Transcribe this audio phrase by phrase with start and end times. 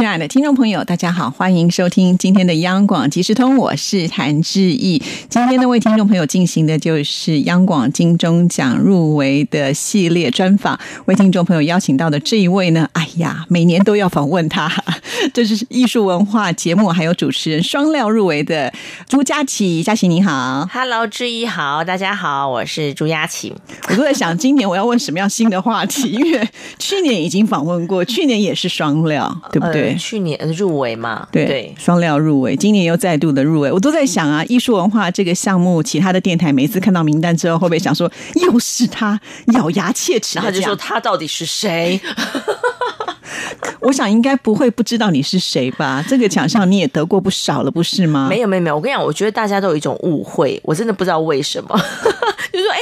[0.00, 4.96] 亲爱的听众朋友，大家好，欢迎收听今天的央广即时通，我是谭志毅。
[5.28, 10.80] 今天呢，为听众朋友进行的就是央广金钟奖入围的系列专访。
[11.04, 14.72] 为听众朋友邀请到的这一位呢，哎呀，每年都要访问他，
[15.34, 18.72] 这是艺术文化节目还有主持人双料入围的
[19.06, 19.82] 朱佳琪。
[19.82, 23.52] 佳琪你好，Hello，志毅好，大家好，我是朱佳琪。
[23.90, 29.89] 我都在想，今年我要问什么样新的话题，因为去年已经访问过，去年也是双料，对不对？
[29.96, 39.20] 去年入围嘛，对，双料入围，今年又再度的入围，我都在想啊，艺术文化这个项目，其他的电台每次看到名单之后，会不会想说又是他，
[39.54, 42.00] 咬牙切齿，然后就说他到底是谁？
[43.80, 46.04] 我想应该不会不知道你是谁吧？
[46.08, 48.26] 这个奖项你也得过不少了，不是吗？
[48.28, 51.68] 没有没有没有，我跟你讲，我觉得大家都有一种误会，我真的不知道为什么，
[52.52, 52.78] 就说哎。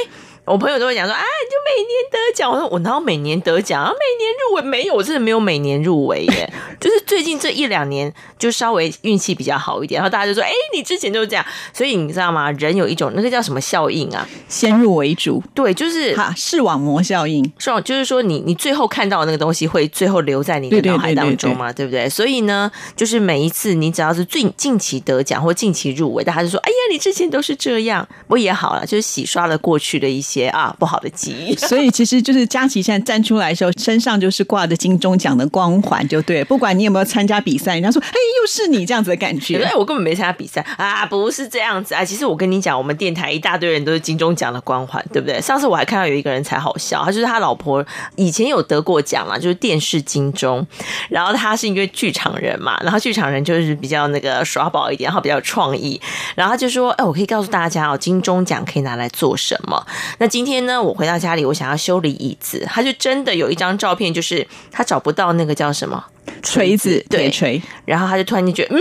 [0.48, 2.50] 我朋友都会讲说，啊，你就每年得奖。
[2.50, 3.90] 我说我哪有每年得奖啊？
[3.90, 6.52] 每年入围没有，我真的没有每年入围耶。
[6.80, 11.44] 就是最近这一两年就稍微运气比较好一点，然后大家就说，哎，你之前就是这样。
[11.72, 12.50] 所以你知道吗？
[12.52, 14.26] 人有一种那个叫什么效应啊？
[14.48, 15.42] 先入为主。
[15.54, 17.44] 对，就是哈视网膜效应。
[17.58, 21.70] 是，就是说你你最后看到的那个东西会最后留在你的脑海当中嘛？
[21.72, 22.08] 对不对？
[22.08, 28.06] 所以呢，就是每一次你只要是最近期得奖或近期入围，大家就说，哎呀，你之前都是这样。
[28.22, 30.37] 不过也好了，就是洗刷了过去的一些。
[30.46, 31.56] 啊，不好的记忆。
[31.66, 36.44] 所以其实就是佳琪现在站出来的时候，身上就是挂着金钟奖的光环，就对。
[36.44, 38.08] 不管你有没有参加比赛，人家说，哎，
[38.40, 39.58] 又是你这样子的感觉。
[39.64, 42.04] 哎，我根本没参加比赛啊，不是这样子啊。
[42.04, 45.40] 其实我跟你讲，我们电台一大堆人都是金钟奖的光环，对不对？
[45.40, 47.84] 上次我还看到有一个人才好笑，他就是他老婆
[48.16, 50.66] 以前有得过奖嘛，就是电视金钟。
[51.08, 56.00] 然后他是因为剧场人嘛，然后剧场人就是比较那个耍宝一点，然后比较有创意。
[56.34, 59.84] 然后他就说，哎，我可以告诉大家哦，金钟奖可以拿来做什么？
[60.18, 66.04] 那今天呢，我回到家里，我想要修理椅子，他就真的有一张照片，就是他找不到那个叫什么
[66.42, 68.80] 锤子，对锤，然后他就突然间觉得，嗯，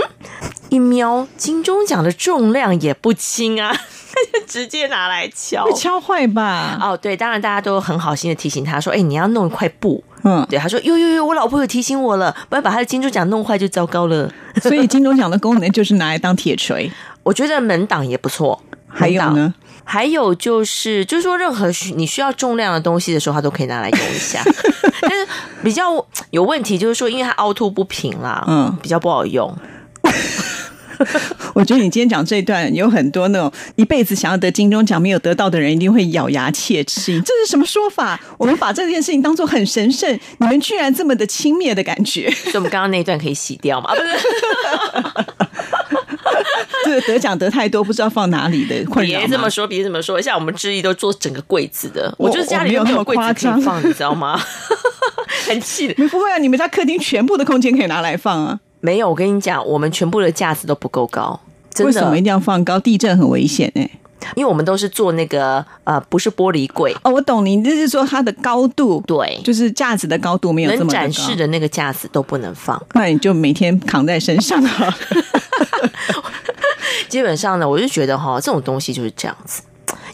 [0.68, 6.78] 一瞄金钟奖的重量也不轻啊，他 就直接拿来敲，会敲坏吧？
[6.80, 14.32] 哦，对，当然大家都很好心的提醒他说，哎，你要弄一块布，嗯，对，他说，哟哟哟，我老婆有提醒我了，不然把他的金钟奖弄坏就糟糕了。
[14.62, 16.90] 所以金钟奖的功能就是拿来当铁锤，
[17.22, 18.62] 我觉得门挡也不错。
[18.90, 19.54] 还有呢？
[19.90, 24.42] 还有就是，就是说，任何需你需要重量的东西的时候，它都可以拿来用一下。
[25.00, 25.26] 但是
[25.64, 29.50] 比较有问题，就是说，因为它凹凸不平啦，嗯，比较不好用。
[31.54, 37.18] 我觉得你今天讲这一段，有很多那种一辈子想要得金钟奖没有得到的人，一定会咬牙切齿。
[37.22, 38.20] 这是什么说法？
[38.36, 42.30] 我们把这件事情当做很神圣，你们居然这么的轻蔑的感觉。
[42.30, 43.94] 所以，我们刚刚那一段可以洗掉吗？
[43.94, 44.12] 不是。
[47.08, 49.18] 这个得奖得太多，不知道放哪里的 困扰。
[49.18, 54.38] 别这么说，别这么说，像我们志毅都做整个柜子的，我就是家里没有柜子可以放，你知道吗？
[55.48, 55.94] 很气的。
[55.96, 56.36] 你不会啊？
[56.38, 58.60] 你们家客厅全部的空间可以拿来放啊？
[58.80, 61.40] 没有，我跟你讲，我们全部的架子都不够高。
[61.80, 62.78] 为什么一定要放高？
[62.78, 63.88] 地震很危险哎。
[64.34, 67.10] 因为我们都是做那个呃，不是玻璃柜哦。
[67.12, 72.80] 我懂你，就是说它的高度，对，就是架子的高度没有这么展示的那个架子都不能放。
[72.94, 74.94] 那你就每天扛在身上啊。
[77.08, 79.62] 基本上呢，我就觉得哈，这种东西就是这样子。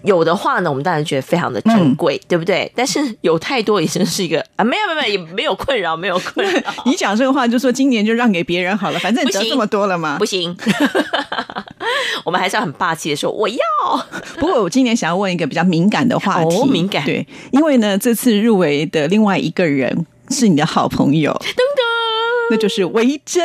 [0.03, 2.71] 有的话呢，我们当然觉得非常的珍贵，对不对？
[2.77, 6.61] 但是有太多也真是一个啊，没有没有没有，也没有困扰，没有困扰。
[6.85, 10.55] 你讲这个话，就说今年就让给别人好了，反正你得这么多了嘛，不行。
[12.25, 13.57] 我们还是要很霸气的说我要。
[14.39, 21.33] 不过我今年想要问一个比较敏感的话题，敏感对，因为呢，这次入围的另外一个人是你的好朋友。
[22.51, 23.43] 那就是维珍，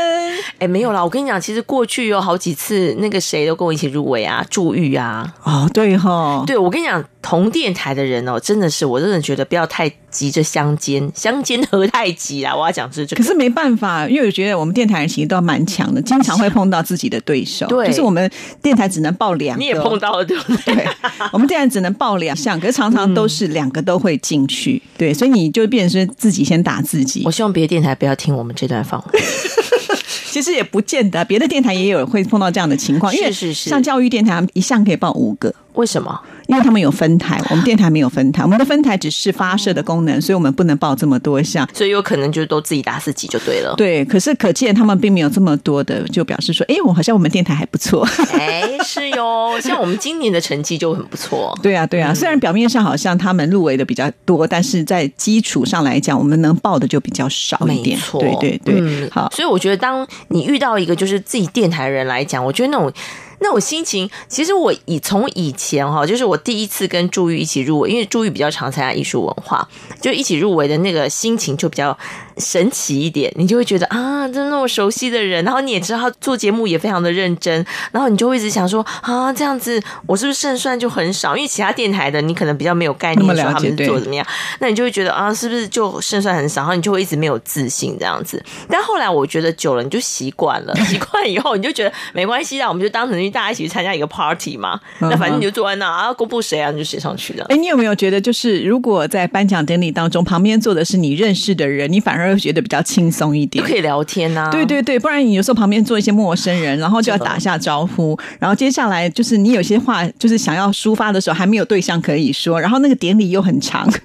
[0.60, 7.04] 哎，没有啦，我跟你讲，其实过去有好几次，那个谁都跟我一起入围啊，祝玉啊，哦，对哈，对我跟你讲。
[7.22, 12.56] 同电台的人哦，真的是，我真的觉得不要太急着相煎，相煎何太急啦！
[12.56, 17.68] 我要讲是这个，可是没办法，因为我觉得我们电台人其实都蛮强的，经常会碰到自己的对手。
[17.68, 18.32] 对，就是我们
[18.62, 20.88] 电台只能报两个，你也碰到了对不对？
[21.34, 24.82] 我们电台只能报两项，可是常常都是两个都会进去。
[24.98, 27.24] 对，所以你就变成是自己先打自己。
[27.26, 29.24] 我希望别的电台不要听我们这段访问。
[30.32, 33.14] 其实也不见得，别的电台也有会碰到这样的情况。
[33.14, 36.18] 因为是，像教育电台，一项可以报五个，为什么？
[36.50, 41.70] 因为他们有分台，我们电台没有分台，我们的分台只是发射的功能，所以我们不能报这么多项。
[41.76, 43.76] 所以有可能就都自己打自己就对了。
[43.78, 48.04] 对，可是可见他们并没有这么多的，就表示说，哎，我好像我们电台还不错。
[48.34, 51.56] 哎，是哟， 像我们今年的成绩就很不错。
[51.62, 57.96] 对啊，对啊，虽然表面上好像他们入围的比较多，但是在基础上来讲，我们能报的就比较少一点。
[58.00, 59.30] 错，对对对，好。
[59.32, 62.92] 所以我觉得，当你遇到一个就是自己电台的人来讲，我觉得那种。
[63.42, 69.68] 那我心情，其实我以从以前哈，就是我第一次跟朱玉一起入围，因为朱玉比较常参加艺术文化，
[70.02, 71.98] 就一起入围的那个心情就比较
[72.40, 73.32] 神奇一点。
[73.36, 81.38] 你就会觉得啊，真的那么熟悉的人，然后你也知道他做节目也非常的认真，然后你就会一直想说啊，这样子我是不是胜算就很少？
[81.38, 84.26] 因为其他电台的你可能比较没有概念说他们是做怎么样，
[84.60, 86.62] 那你就会觉得啊，是不是就胜算很少？
[86.62, 88.44] 然后你就会一直没有自信这样子。
[88.68, 93.20] 但后来我觉得久了你就习惯了， 习惯以后你就觉得没关系，啦我们就当成。
[93.30, 94.80] 大家一起去参加一个 party 嘛？
[95.00, 97.46] 那反正你就坐在那啊，公布谁啊，你就写上去的。
[97.50, 104.50] 哎，你有没有觉得，就是如果在颁奖典礼当中，旁边坐的是你认识的人，你反而会觉得比较轻松一点，可以聊天啊。
[104.52, 113.90] 对对对，不然你有时候旁边坐一些陌生人，然后就要打下招呼，然后接下来就是你有些话就是想要抒发的时候，还没有对象可以说，然后那个典礼又很长。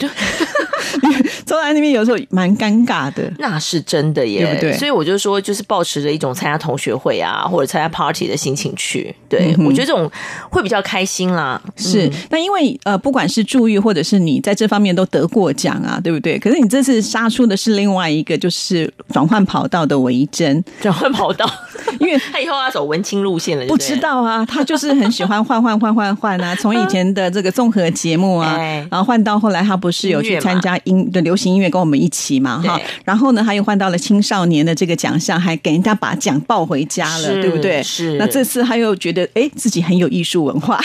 [1.47, 4.73] 坐在那边有时候蛮尴尬的，那是真的耶，对不对？
[4.79, 9.15] 所以我就说，就是保持着一种参加同学会啊，或者参加 party 的心情去。
[9.29, 10.11] 对我觉得这种
[10.51, 11.61] 会比较开心啦。
[11.77, 16.39] 是，那因为呃，不管是注意或者是你在这方面都得过奖啊，对不对？
[16.39, 21.49] 可是你这次杀出的是另外一个，就是转换跑道的维珍，转换跑道，
[22.01, 23.67] 因为 他以后要走文青路线了。
[23.67, 28.57] 不知道啊，他就是很喜欢换换换换换啊， 从以前的这个综合节目啊，
[28.91, 32.81] 然后换到后来，他不是有去参加音的流行音乐，跟我们一起嘛哈。
[33.05, 37.83] 然后呢，他又换到了青少年的这个奖项，还给人家把奖抱回家了，对不对？
[37.83, 38.17] 是。
[38.19, 40.81] 那这次他又觉得，哎，自己很有艺术文化。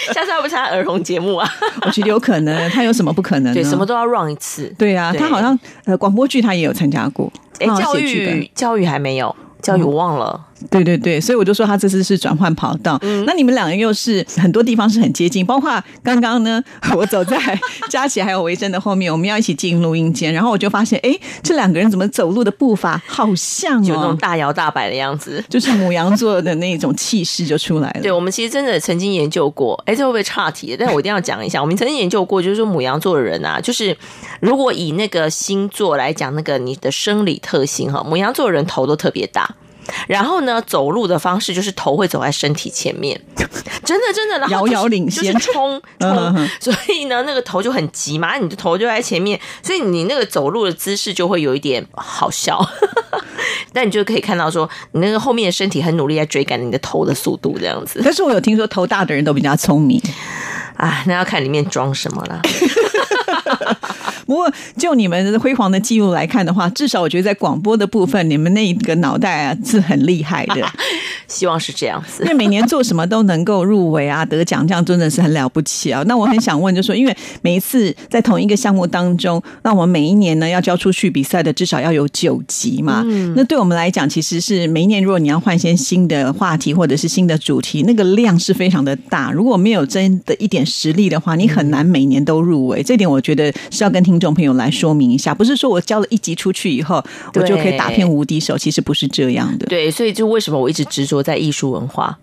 [0.14, 1.48] 下次要不参加儿童节目啊？
[1.86, 3.52] 我觉得有可能，他有什么不可能？
[3.54, 4.72] 对，什么都要 run 一次。
[4.78, 7.30] 对啊，他好像呃广播剧他也有参加过。
[7.60, 10.44] 哎，教育教育还没有，教育我忘了。
[10.70, 12.98] 对对对，所以我就说他这次是转换跑道。
[13.02, 16.60] 嗯那你们两个又是很多地方是很接近，包括刚刚呢，
[16.96, 17.38] 我走在
[17.88, 28.00] 佳琪还有维珍的后面，我们要一起进录音间，然后我就发现，哎，这两个人怎么走路的步伐好像，有那种大摇大摆的样子，就是母羊座的那种气势就出来了。
[28.02, 30.74] 对，我们其实真的曾经研究过，哎，这会不会岔题？
[30.76, 33.96] 但是我一定要讲一下，我们曾经研究过，就是说母羊座的人啊，就是
[34.40, 39.47] 如果以那个星座来讲，那个你的生理特性哈，母羊座的人头都特别大。
[40.06, 52.64] 然后呢，走路的方式就是头会走在身体前面，真 的真的，遥遥领先，冲 冲，所以呢，那个头就很急嘛，你的头就在前面，所以你那个走路的姿势就会有一点好笑，
[53.72, 58.00] 但你就可以看到说，你那个后面的身体很努力在追赶你的头的速度，这样子。
[58.04, 60.00] 但是我有听说头大的人都比较聪明，
[60.76, 62.42] 啊，那要看里面装什么了。
[64.28, 70.70] 不过，就你们辉煌的记录来看的话，至少我觉得在广播的部分，你们那个脑袋啊是很厉害的。
[71.26, 76.02] 希望是这样子， 因为每年做什么都能够入围啊、得奖，这样真的是很了不起啊。
[76.06, 83.02] 那我很想问，就说，因为每一次在同一个项目当中，那我们每一年呢要交出去比赛的至少要有九集嘛。
[83.06, 89.32] 嗯那对我们来讲，其实是每一年如果你要换些新的话题或者是新的主题，那个量是非常的大。
[89.32, 92.82] 如果没有真的一点实力的话，你很难每年都入围。
[92.82, 94.17] 这点我觉得是要跟听。
[94.18, 97.00] 听众朋友来说明一下，不是说我交了一集出去以后，
[97.34, 99.66] 我就可以打遍无敌手，其实不是这样的。
[99.66, 102.18] 对，所以就为什么我一直执着在艺术文化，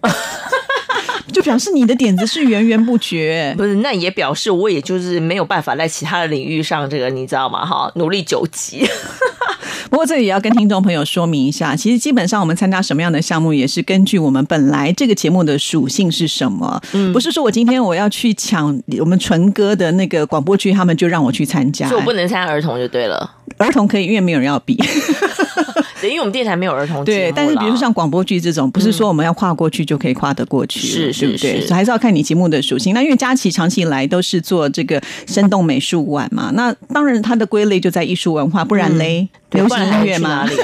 [1.31, 3.54] 就表示你的点子是源源不绝。
[3.57, 7.66] 不是，那也表示我也就是没有办法在其他的领域上，这个你知道吗？
[7.66, 8.85] 哈，努力九级。
[9.90, 16.81] 不过这里也要跟听众朋友说明一下，其实基本上我们参加什么样的项目，也是根据我们本来这个节目的属性是什么。
[16.94, 23.30] 嗯，不是说我今天我要去抢我们纯哥的那个广播剧，他们就让我去参加，所以我不能参加儿童就对了。
[23.57, 24.78] 儿童可以，因为没有人要比。
[26.02, 31.66] 对，因为我们电台没有儿童对，但是比如说像广播剧这种，不是说我们要跨过去就可以跨得过去，是是不对？
[31.69, 32.94] 还是要看你节目的属性。
[32.94, 40.45] 那因为佳琪长期以来都是做这个生动美术馆嘛，那当然它的归类就在艺术文化，不然嘞，流行音乐嘛。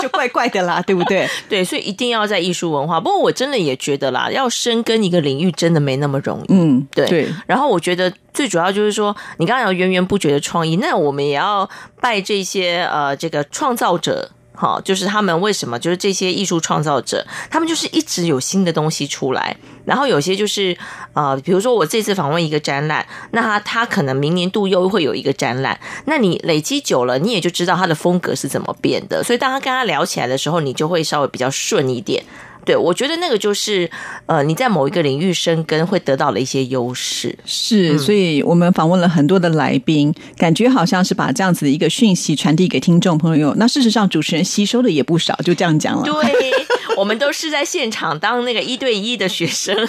[0.00, 1.28] 就怪怪的啦，对不对？
[1.48, 3.00] 对，所以一定要在艺术文化。
[3.00, 6.46] 不过我真的也觉得啦，要深耕一个领域真的没那么容易。
[6.48, 7.28] 嗯，对。
[7.46, 11.68] 然后我觉得最主要就是说，你刚刚有源源不绝的创意，那我们也要
[12.00, 14.30] 拜这些呃这个创造者。
[14.56, 15.78] 好，就是他们为什么？
[15.78, 19.56] 就是这些艺术创造者，他们就是一直有新的东西出来。
[19.84, 20.76] 然后有些就是
[21.12, 25.78] 啊，比如说我这次访问一个展览，那他他可能明年度又会有一个展览。
[26.06, 29.22] 那你累积久了，你也就知道他的风格是怎么变的。
[29.22, 32.24] 所以当他跟他聊起来的时候，你就会稍微比较顺一点。
[32.64, 33.90] 对，我觉得那个就是
[34.26, 37.36] 呃，你在某一个领域生根会得到了一些优势。
[37.44, 43.54] 是，所以我们访问了很多的来宾，感觉好像是把这样子的一个讯息传递给听众朋友。
[43.56, 46.04] 那事实上，主持人吸收的也不少，就这样讲了。
[46.04, 46.52] 对，
[46.96, 49.76] 我们都是在现场当那个一对一的学生。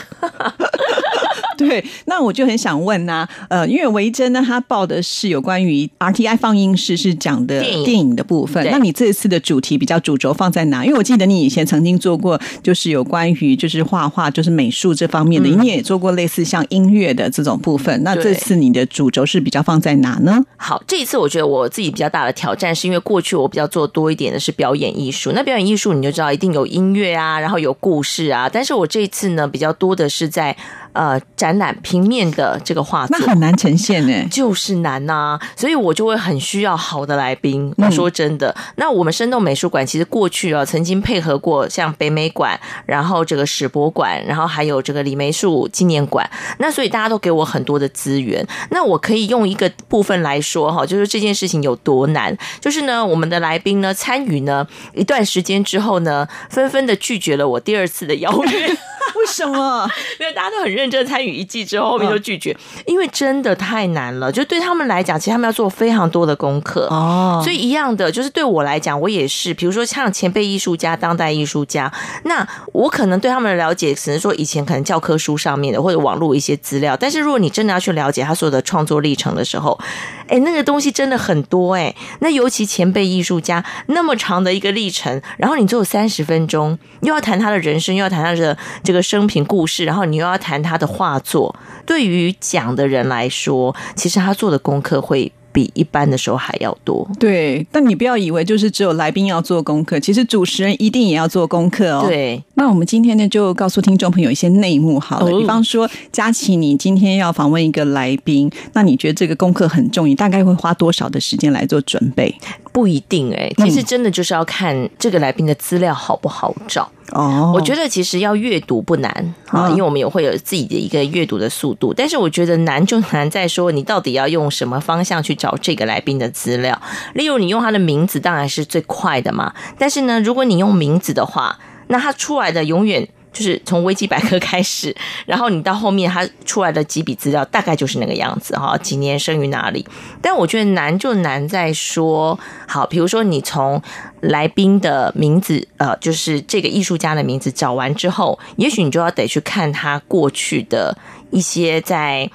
[1.58, 8.68] 对，那我就很想问呐，呃，因为维珍呢，他报的是有关于 RTI 放映室是讲的电影的部分。
[8.70, 10.86] 那你这次的主题比较主轴放在哪？
[10.86, 18.04] 因为我记得你以前曾经做过，就是有关于就是画画，就是美术这方面的，你也做过类似像音乐的这种部分。
[18.04, 20.44] 那这次你的主轴是比较放在哪呢？
[20.58, 25.32] 好，这一次我觉得我自己比较大的挑战，是因为过去我比较做多一点的是表演艺术。
[25.34, 28.50] 那表演艺术你就知道一定有音乐啊，然后有故事啊。
[28.52, 30.56] 但是我这一次呢，比较多的是在。
[30.96, 37.74] 呃，展览平面的这个画作，那很难呈现呢， 就是难呐，所以我就会很需要好的来宾。
[37.78, 46.28] 我说真的，那我们生动美术馆其实过去啊，曾经配合过像北美馆，然后这个史博馆，然后还有这个李梅树纪念馆，
[46.60, 48.48] 那所以大家都给我很多的资源。
[48.72, 58.78] 那我可以用一个部分来说哈，就是这件事情有多难，就是呢，我们的来宾呢参与呢一段时间之后呢，纷纷的拒绝了我第二次的邀约。
[59.16, 59.90] 为什么？
[60.20, 64.32] 因为大家都很认真参与一季之后，后面就拒绝，因为真的太难了。
[64.32, 67.42] 就对他们来讲，其实他们要做非常多的功课哦。
[67.44, 69.54] 所以一样的，就是对我来讲，我也是。
[69.54, 71.92] 比如说像前辈艺术家、当代艺术家，
[72.24, 76.96] 那我可能对他们的了解，只能说以前可能教科书上面的或者网络一些资料。
[76.98, 79.80] 但是如果你真的要去了解他所有的创作历程的时候，
[80.28, 81.94] 哎，那个东西真的很多哎。
[82.20, 89.02] 那尤其前辈艺术家那么长的一个历程，然后你只有三十分钟，又要谈他的人生，又要谈他的这个。
[89.06, 95.32] 生平故事，然后你又要谈他的画作，对于讲的人来说，其实他做的功课会。
[95.56, 97.66] 比一般的时候还要多，对。
[97.72, 102.04] 但你不要以为就是只有来宾要做功课，其实主持人一定也要做功课哦。
[102.06, 102.44] 对。
[102.56, 105.40] 那我们今天呢，就告诉听众朋友一些内幕好了。
[105.40, 112.36] 比方说，佳琪，你今天要访问一个来宾，那你觉得这个功课很重，你大概会花多少的时间来做准备？
[112.74, 116.92] 不一定哎，其实真的就是要看这个来宾的资料好不好找。
[117.12, 121.94] 哦，我觉得其实要阅读不难啊，因为我们也会有自己的一个阅读的速度。
[121.94, 126.82] 但是我觉得难就难在说，你到底要用什么方向去找这个来宾的资料。
[127.14, 129.54] 例如，你用他的名字当然是最快的嘛。
[129.78, 133.08] 但是呢，如果你用名字的话，那他出来的永远。
[133.36, 134.96] 就是从维基百科开始，
[135.28, 138.78] 然后你到后面他出来的几笔资料，大概就是那个样子哈。
[138.78, 139.86] 几年生于哪里？
[140.22, 143.82] 但我觉得难就难在说，好，比如说你从
[144.22, 150.98] 来宾的名字，呃，就是这个艺术家的名字找完之后，也许你就要得去看他过去的
[151.32, 152.30] 一些在，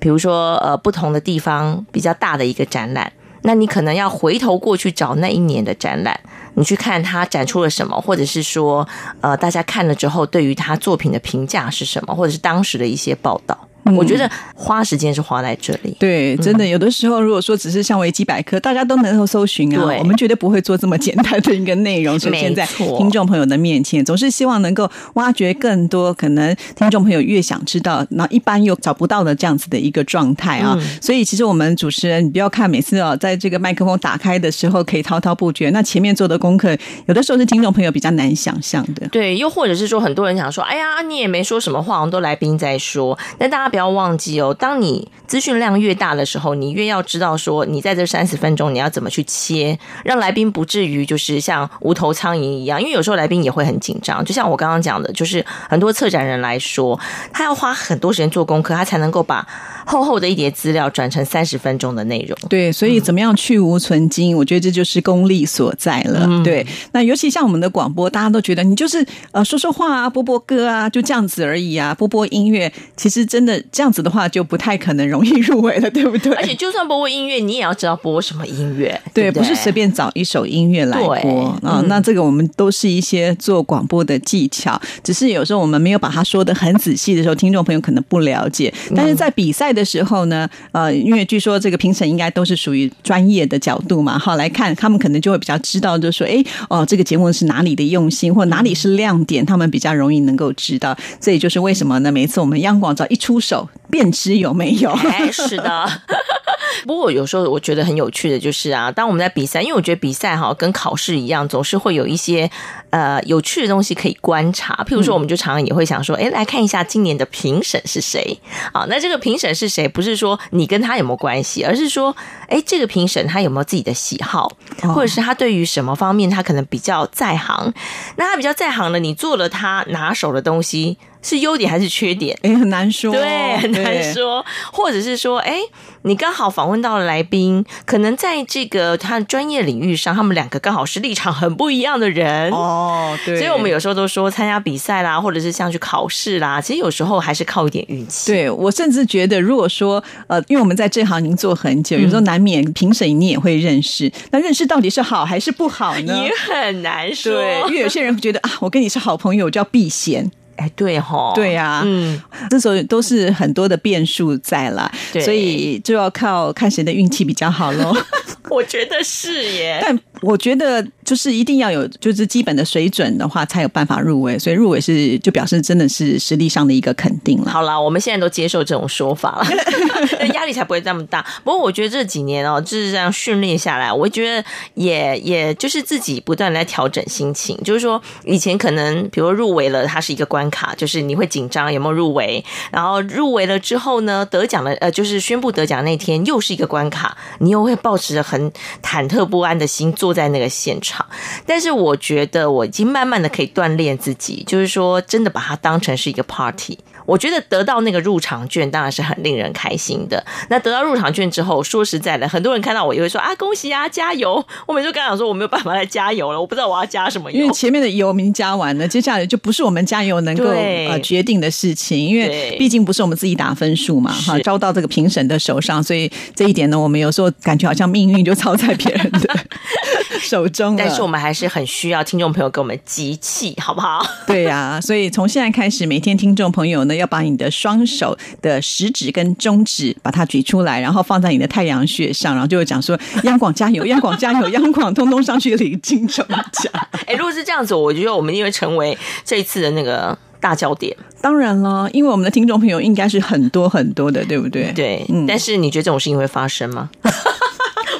[0.00, 3.12] 比如说呃不同的地方比较大的一个展览，
[3.42, 6.18] 那你可能要回头过去找那一年的展览。
[6.54, 8.86] 你去看他展出了什么，或者是说，
[9.20, 13.56] 呃，大家看了之后对于他作品的评价是什么，或者是当时的一些报道。
[13.96, 15.96] 我觉得花时间是花在这里。
[15.98, 24.04] 对，真的有的时候，如果说只是像维基百科，大家都能够搜寻啊，我们绝对不会做这么简单的一个内容 出现在听众朋友的面前。
[24.04, 30.78] 总是希望能够挖掘更多可能听众朋友越想知道，那一般又找不到的这样子的一个状态啊。
[31.00, 39.06] 所以，其实我们主持人，你不要看每次哦，在这个麦克风打开的时候可以滔滔不绝，那前面做的功课，有的时候是听众朋友比较难想象的。
[39.08, 52.80] 对，又或者是说，很多人想说，哎呀，你也没说什么话，我们都来宾在说，那大家不要要忘记哦，当你资讯量越大的时候，你越要知道说，你在这三十分钟你要怎么去切，让来宾不至于就是像无头苍蝇一样。
[52.80, 56.98] 因为有时候来宾也会很紧张，就像我刚刚讲的，就是很多策展人来说，
[57.32, 59.46] 他要花很多时间做功课，他才能够把
[59.86, 62.36] 厚厚的一叠资料转成三十分钟的内容。
[62.50, 66.28] 对，所以怎么样去无存精，我觉得这就是功力所在了。
[66.44, 74.10] 对，那尤其像我们的广播，大家都觉得你就是呃说说话啊，播播歌啊，就这样子而已啊，播播音乐，其实真的这样子的。
[74.10, 76.34] 话就不太可能容易入围了，对不对？
[76.34, 81.80] 而且就算播播音乐，你也要知道播什么音乐，对，不是随便找一首音乐来播啊。
[81.86, 88.74] 那这个我们都是一些做广播的技巧，只是有时候我们没有把它说的很仔细的时候，听众朋友可能不了解。
[88.96, 100.96] 但是在比赛的时候呢，呃，因为据说这个评审应该都是属于专业的角度嘛，好来看他们可能就会比较知道，就说哎哦，这个节目是哪里的用心，或哪里是亮点，他们比较容易能够知道。
[101.20, 102.10] 这也就是为什么呢？
[102.10, 103.68] 每次我们央广只要一出手。
[103.90, 104.90] 便知有没有？
[104.90, 105.88] 哎，是的，
[106.86, 112.50] 不过有时候我觉得很有趣的就是啊，当我们在比赛，因为我觉得比赛哈跟考试一样，总是会有一些
[112.90, 114.84] 呃有趣的东西可以观察。
[114.88, 118.38] 譬如说，我们就常常也会想说，哎，来看一下今年的评审是谁
[118.72, 118.86] 啊？
[118.88, 119.88] 那这个评审是谁？
[119.88, 122.14] 不是说你跟他有没有关系，而是说，
[122.48, 124.50] 哎，这个评审他有没有自己的喜好，
[124.94, 127.72] 或者是他对于什么方面他可能比较在行？
[128.16, 130.98] 那他比较在行的，你做了他拿手的东西。
[131.22, 132.36] 是优点还是缺点？
[132.42, 134.44] 哎，很难说，对，很难说。
[134.72, 135.58] 或者是说，哎，
[136.02, 143.18] 你刚好访问到了来宾，可能在这个他专业领域上，他们两个刚好是立场很不一样的人哦。
[143.24, 148.32] 对，所以我们有时候都说，参加比赛啦，或者是像去考试啦，其实有时候还是靠一点运气。
[148.32, 156.24] 对我甚至觉得，如果说呃，因为我们在这行已经做很久，有时候难免评审你也会认识，那认识到底是好还是不好呢？
[156.24, 157.34] 也很难说。
[157.34, 160.30] 对，因为有些人觉得啊，我跟你是好朋友，我就要避嫌。
[160.60, 164.92] 哎，对哈，对呀，嗯，这时候都是很多的变数在了，
[165.24, 167.96] 所以就要靠看谁的运气比较好喽。
[168.50, 174.38] 我觉得是耶，但我觉得就是一定要有就是基本的水准的话，才有办法入围。
[174.38, 177.50] 所以入围是就表示真的是实力上的一个肯定了。
[177.50, 181.20] 好啦，我们现在都接受这种说法了， 压力才不会这么大。
[181.42, 187.58] 不过我觉得这几年哦，就是这样训练下来，我觉得也也就是自己不断在调整心情。
[187.64, 198.48] 就是说，以前可能比如入围了，它是一个关卡，就是你会紧张有没有入围，然后入围了之后呢，得奖了呃，就是宣布得奖那天又是一个关卡，你又会保持着很。
[198.80, 200.99] 忐忑不安的心坐在那个现场，
[201.46, 206.78] 但是我觉得我已经慢慢的可以锻炼自己，就是说真的把它当成是一个 party。
[207.06, 210.24] 我觉得得到那个入场券当然是很令人开心的。
[210.48, 214.44] 那得到入场券之后，说实在的，很多人看到我也会说啊，恭喜啊，加油！
[214.66, 229.34] 我每次跟他说我没有办法来加油了，我不知道我要加什么油，因为前面的油名加完了，接下来就不是我们加油能够呃决定的事情，因为毕竟不是我们自己打分数嘛，哈，招到这个评审的手上，所以这一点呢，我们有时候感觉好像命运就操在别人的
[230.20, 230.76] 手中。
[230.76, 234.00] 但是我们还是很需要听众朋友给我们集气，好不好？
[234.28, 237.00] 对呀，所以从现在开始，每天听众朋友呢。
[237.00, 246.70] 要把你的双手的食指跟中指把它举出来，然后放在你的太阳穴上，然后就会讲说：“央广加油，央广加油，央广通通上去领金钟奖。
[247.08, 250.94] ”哎，如果是这样子，我觉得我们因为成为这一次的那个大焦点。
[251.22, 254.70] 当然了，因为我们的听众朋友应该是很多很多的，对不对？
[254.72, 256.90] 对，但是你觉得这种事情会发生吗？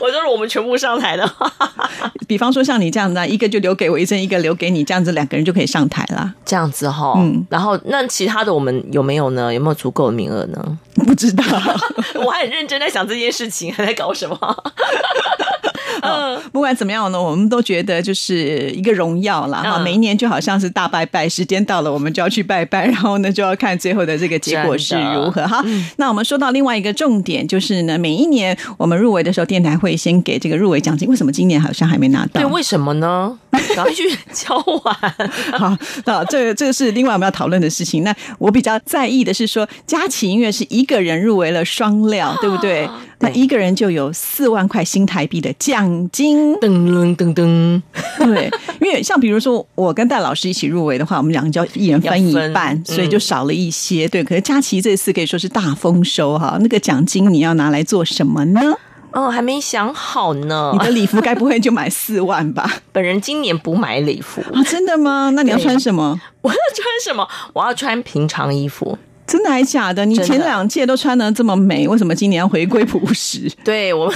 [0.00, 1.30] 我说是我们全部上台的，
[2.26, 6.32] 比方说像你这样子，一个就留给我一生，一个留给你，这样子两个人就可以上台了。
[6.44, 9.52] 这样子哈，嗯，然后那其他的我们有没有呢？
[9.52, 10.78] 有没有足够的名额呢？
[11.06, 11.44] 不知道，
[12.24, 14.36] 我还很认真在想这件事情，还在搞什么？
[16.10, 19.78] 嗯，不管怎么样呢，我们都觉得就是一个荣耀了哈。
[19.78, 25.64] 每一年就好像是大拜拜，时间到了，我们就要去拜拜，然后呢就要看最后的这个结果是如何哈。
[25.96, 31.08] 那我们说到另外一个重点，就是呢，每一年我们入围的时候，电台会先给这个入围奖金。
[31.08, 32.40] 为什么今年好像还没拿到？
[32.40, 33.38] 对，为什么呢？
[33.74, 34.94] 赶快去交完。
[35.52, 38.02] 好，那这个这个是另外我们要讨论的事情。
[38.02, 42.88] 那我比较在意的是说，佳琪音乐是一个人入围了双料，对不对？
[43.20, 47.82] 那一个人就有四万块新台币的奖金，噔噔噔噔。
[48.18, 54.08] 对，因为像比如说我跟戴老师一起入围的话，我们两个就要一人分一半，所以就少了一些。
[54.08, 56.58] 对，可是佳琪这次可以说是大丰收哈。
[56.60, 58.60] 那个奖金你要拿来做什么呢？
[59.12, 60.70] 哦，还没想好呢。
[60.72, 62.70] 你的礼服该不会就买四万吧？
[62.92, 65.30] 本人今年不买礼服啊，真的吗？
[65.34, 66.18] 那你要穿什么？
[66.40, 67.28] 我要穿什么？
[67.52, 68.96] 我要穿平常衣服。
[69.30, 70.04] 真的还是假的？
[70.04, 73.48] 你前两届都穿的这么美，为什么今年要回归朴实？
[73.62, 74.12] 对我。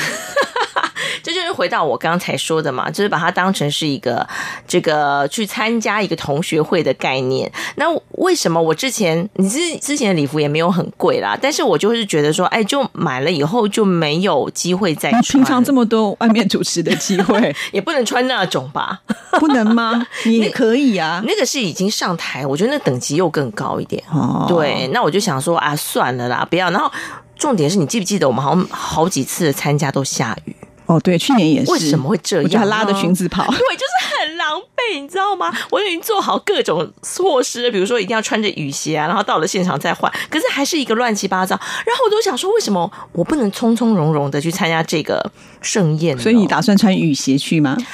[1.24, 4.24] 这就是回到我刚才说的嘛，就是把它当成是一个
[4.68, 7.50] 这个去参加一个同学会的概念。
[7.76, 7.86] 那
[8.18, 15.22] 为什么我之前你之之前的礼服也没有很贵啦，但是我就是觉得说，哎，就买了以后就没有机会再穿。
[15.22, 19.00] 平常这么多外面主持的机会， 也不能穿那种吧？
[19.40, 20.06] 不能吗？
[20.26, 24.02] 你可以啊，那个是已经上台，我觉得那等级又更高一点。
[24.12, 26.70] 哦，对，那我就想说啊，算了啦，不要。
[26.70, 26.90] 然后
[27.36, 30.54] 重点是你记不记得我们好像好几次参加都下雨。
[30.86, 31.70] 哦，对，去年也是。
[31.72, 32.50] 为什么会这样？
[32.52, 33.44] 我还拉着裙子跑。
[33.50, 35.50] 对，就是很狼狈，你知道吗？
[35.70, 41.58] 我已经做好各种措施，比如说一定要穿着雨鞋啊，然后到了现场再换，可是还是一个乱七八糟。
[41.86, 46.18] 然后我都想说，为什么我不能从从容容的去参加这个盛宴？
[46.18, 47.76] 所以你打算穿雨鞋去吗？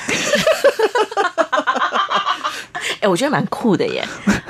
[3.00, 4.04] 哎，我觉得蛮酷的耶，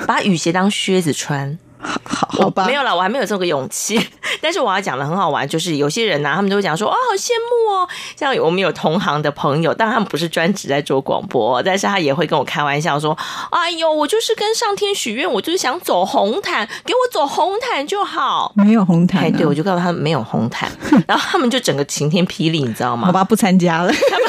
[0.05, 1.57] 把雨鞋当靴子穿。
[2.03, 3.97] 好，好吧，没有了，我还没有这个勇气。
[4.41, 7.87] 但是我要讲的很好玩，就是有些人呢、他们都会讲说，哦，好羡慕哦。
[8.15, 13.17] 像我们有同行的朋友，当然他们不是专职在做广播，但是他也会跟我开玩笑说，
[13.51, 18.51] 哎呦，我就是跟上天许愿，我就是想走红毯，给我走红毯就好。
[18.55, 20.71] 没有红毯、啊，哎，对，我就告诉他们没有红毯，
[21.07, 23.07] 然后他们就整个晴天霹雳，你知道吗？
[23.07, 23.91] 好吧，不参加了。
[23.91, 24.27] 他们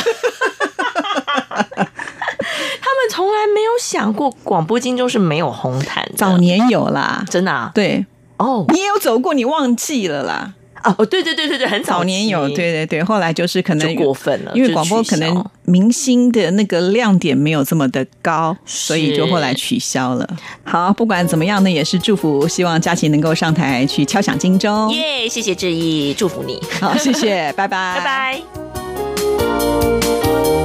[3.11, 8.07] 从来没有想过广播金钟是没有红毯的，早年有啦，真的、啊，对，
[8.39, 10.55] 哦，你也有走过，你忘记了啦。
[10.85, 20.29] 哦，对对对对对，很早年有，对对对，后来就是可能过分了，因为广播可能明星的那个亮点没有这么的高，所以就后来取消了。
[20.65, 24.93] 好，不管怎么样呢，也是祝福，希望佳琪能够上台去敲响金钟。
[24.93, 26.61] 耶，谢谢志毅，祝福你。
[26.81, 28.43] 好，谢谢，拜拜， 拜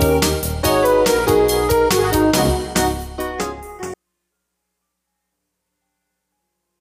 [0.01, 0.06] 拜。